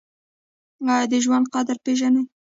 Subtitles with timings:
[0.93, 2.23] ایا د ژوند قدر پیژنئ؟